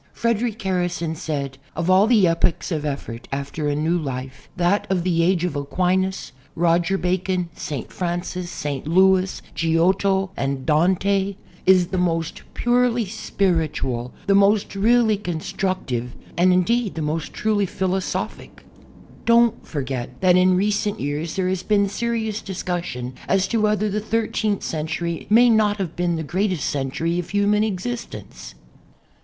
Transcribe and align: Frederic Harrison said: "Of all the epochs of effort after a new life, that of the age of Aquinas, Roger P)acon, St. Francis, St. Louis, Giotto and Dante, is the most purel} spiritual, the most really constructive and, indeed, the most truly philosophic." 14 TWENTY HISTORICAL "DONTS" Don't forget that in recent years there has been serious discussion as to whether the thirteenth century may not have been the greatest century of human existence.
Frederic 0.13 0.59
Harrison 0.63 1.13
said: 1.13 1.59
"Of 1.75 1.87
all 1.87 2.07
the 2.07 2.25
epochs 2.27 2.71
of 2.71 2.85
effort 2.85 3.27
after 3.31 3.67
a 3.67 3.75
new 3.75 3.99
life, 3.99 4.49
that 4.57 4.87
of 4.89 5.03
the 5.03 5.21
age 5.21 5.45
of 5.45 5.55
Aquinas, 5.55 6.31
Roger 6.55 6.97
P)acon, 6.97 7.49
St. 7.53 7.91
Francis, 7.93 8.49
St. 8.49 8.87
Louis, 8.87 9.43
Giotto 9.53 10.31
and 10.35 10.65
Dante, 10.65 11.35
is 11.67 11.89
the 11.89 11.99
most 11.99 12.41
purel} 12.55 13.05
spiritual, 13.07 14.11
the 14.25 14.33
most 14.33 14.73
really 14.73 15.17
constructive 15.17 16.15
and, 16.35 16.51
indeed, 16.51 16.95
the 16.95 17.03
most 17.03 17.31
truly 17.31 17.67
philosophic." 17.67 18.55
14 18.55 18.55
TWENTY 18.55 18.71
HISTORICAL 18.71 19.15
"DONTS" 19.25 19.25
Don't 19.55 19.67
forget 19.67 20.21
that 20.21 20.35
in 20.35 20.55
recent 20.55 20.99
years 20.99 21.35
there 21.35 21.47
has 21.47 21.61
been 21.61 21.87
serious 21.87 22.41
discussion 22.41 23.13
as 23.27 23.47
to 23.47 23.61
whether 23.61 23.87
the 23.87 23.99
thirteenth 24.01 24.63
century 24.63 25.27
may 25.29 25.47
not 25.47 25.77
have 25.77 25.95
been 25.95 26.15
the 26.15 26.23
greatest 26.23 26.67
century 26.67 27.19
of 27.19 27.29
human 27.29 27.63
existence. 27.63 28.55